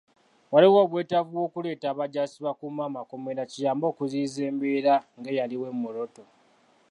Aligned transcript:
Waliwo 0.53 0.79
obwetaavu 0.85 1.29
bw'okuleeta 1.35 1.85
abajaasi 1.89 2.37
bakuume 2.45 2.81
amakomera, 2.85 3.41
kiyambe 3.51 3.85
okuziyiza 3.91 4.41
embeera 4.49 4.93
ng'eyaliwo 5.17 5.65
e 5.73 5.75
Moroto. 5.81 6.23